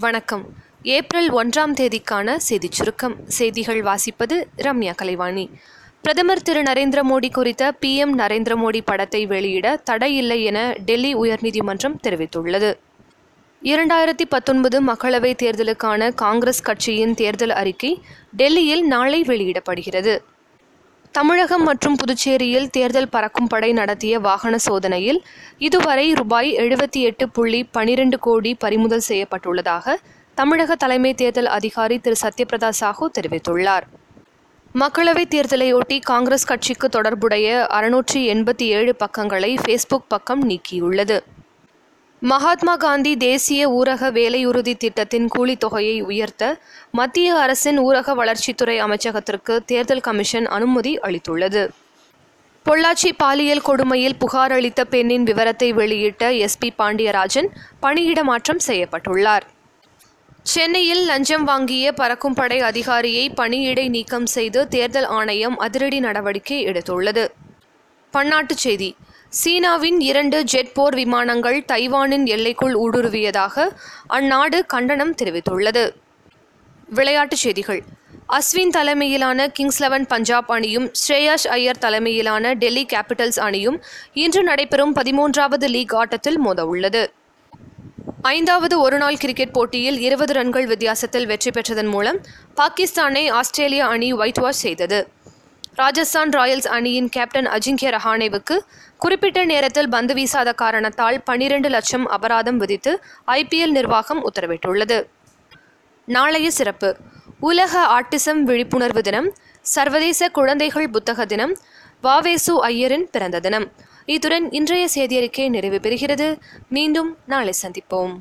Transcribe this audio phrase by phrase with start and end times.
[0.00, 0.44] வணக்கம்.
[0.82, 3.16] ஏப்ரல் ஒன்றாம் தேதிக்கான செய்திச் சுருக்கம்.
[3.26, 5.50] செய்திகள் வாசிப்பது ரம்யா கலைவாணி.
[6.02, 12.78] பிரதமர் திரு நரேந்திர மோடி குறித்த பிஎம் நரேந்திர மோடி படத்தை வெளியிட தடையில்லை என டெல்லி உயர்நீதிமன்றம் தெரிவித்துள்ளது.
[13.62, 18.02] இரண்டாயிரத்தி பத்தொன்பது மக்களவைத் தேர்தலுக்கான காங்கிரஸ் கட்சியின் தேர்தல் அறிக்கை
[18.36, 20.22] டெல்லியில் நாளை வெளியிடப்படுகிறது.
[21.12, 25.18] தமிழகம் மற்றும் புதுச்சேரியில் தேர்தல் பறக்கும் படை நடத்திய வாகன சோதனையில்
[25.58, 29.94] இதுவரை ரூபாய் எழுபத்தி எட்டு புள்ளி பனிரெண்டு கோடி பறிமுதல் செய்யப்பட்டுள்ளதாக
[30.34, 32.16] தமிழக தலைமை தேர்தல் அதிகாரி திரு.
[32.22, 33.86] சத்யபிரதா சாஹூ தெரிவித்துள்ளார்.
[34.74, 41.18] மக்களவைத் தேர்தலையொட்டி காங்கிரஸ் கட்சிக்கு தொடர்புடைய அறுநூற்றி எண்பத்தி ஏழு பக்கங்களை ஃபேஸ்புக் பக்கம் நீக்கியுள்ளது.
[42.22, 46.58] மகாத்மா காந்தி தேசிய ஊரக வேலையுறுதி திட்டத்தின் கூலித் தொகையை உயர்த்த
[46.90, 51.68] மத்திய அரசின் ஊரக வளர்ச்சித்துறை அமைச்சகத்திற்கு தேர்தல் கமிஷன் அனுமதி அளித்துள்ளது.
[52.66, 57.48] பொள்ளாச்சி பாலியல் கொடுமையில் புகார் அளித்த பெண்ணின் விவரத்தை வெளியிட்ட எஸ்பி பாண்டியராஜன்
[57.80, 59.42] பணியிட மாற்றம் செய்யப்பட்டுள்ளார்.
[60.42, 67.28] சென்னையில் லஞ்சம் வாங்கிய பறக்கும் படை அதிகாரியை பணியிடை நீக்கம் செய்து தேர்தல் ஆணையம் அதிரடி நடவடிக்கை எடுத்துள்ளது.
[68.12, 68.96] பன்னாட்டுச் செய்தி
[69.30, 73.68] சீனாவின் இரண்டு ஜெட் போர் விமானங்கள் தைவானின் எல்லைக்குள் ஊடுருவியதாக
[74.08, 75.94] அந்நாடு கண்டனம் தெரிவித்துள்ளது.
[76.88, 77.82] விளையாட்டுச் செய்திகள்.
[78.28, 85.68] அஸ்வின் தலைமையிலான கிங்ஸ் லெவன் பஞ்சாப் அணியும் ஸ்ரேயாஷ் ஐயர் தலைமையிலான டெல்லி கேபிட்டல்ஸ் அணியும் இன்று நடைபெறும் பதிமூன்றாவது
[85.68, 87.06] லீக் ஆட்டத்தில் மோதவுள்ளது.
[88.22, 92.20] ஐந்தாவது ஒருநாள் கிரிக்கெட் போட்டியில் இருபது ரன்கள் வித்தியாசத்தில் வெற்றி பெற்றதன் மூலம்
[92.56, 95.08] பாகிஸ்தானை ஆஸ்திரேலிய அணி ஒயிட் வாஷ் செய்தது.
[95.80, 98.56] ராஜஸ்தான் ராயல்ஸ் அணியின் கேப்டன் அஜிங்கிய ரஹானேவுக்கு
[98.98, 102.92] குறிப்பிட்ட நேரத்தில் பந்து வீசாத காரணத்தால் பனிரெண்டு லட்சம் அபராதம் விதித்து
[103.26, 104.98] ஐபிஎல் நிர்வாகம் உத்தரவிட்டுள்ளது.
[106.04, 106.90] நாளைய சிறப்பு.
[107.40, 109.28] உலக ஆட்டிசம் விழிப்புணர்வு தினம்
[109.74, 111.54] சர்வதேச குழந்தைகள் புத்தக தினம்
[112.06, 113.66] வாவேசு ஐயரின் பிறந்த தினம்.
[114.14, 116.28] இத்துடன் இன்றைய செய்தியறிக்கை நிறைவு பெறுகிறது.
[116.76, 118.14] மீண்டும் நாளை சந்திப்போம்.